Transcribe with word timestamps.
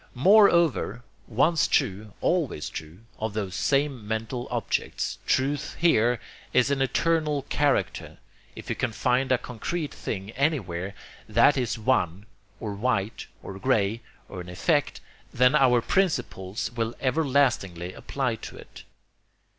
Moreover, 0.15 1.03
once 1.27 1.67
true, 1.67 2.11
always 2.21 2.71
true, 2.71 3.01
of 3.19 3.35
those 3.35 3.53
same 3.53 4.07
mental 4.07 4.47
objects. 4.49 5.19
Truth 5.27 5.75
here 5.77 6.19
has 6.55 6.71
an 6.71 6.81
'eternal' 6.81 7.43
character. 7.49 8.17
If 8.55 8.67
you 8.71 8.75
can 8.75 8.93
find 8.93 9.31
a 9.31 9.37
concrete 9.37 9.93
thing 9.93 10.31
anywhere 10.31 10.95
that 11.29 11.55
is 11.55 11.77
'one' 11.77 12.25
or 12.59 12.73
'white' 12.73 13.27
or 13.43 13.59
'gray,' 13.59 14.01
or 14.27 14.41
an 14.41 14.49
'effect,' 14.49 15.01
then 15.31 15.51
your 15.51 15.83
principles 15.83 16.71
will 16.71 16.95
everlastingly 16.99 17.93
apply 17.93 18.37
to 18.37 18.57
it. 18.57 18.85